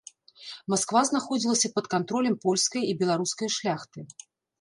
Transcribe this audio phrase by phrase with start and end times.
[0.73, 3.99] Масква знаходзілася пад кантролем польскае і беларускае шляхты.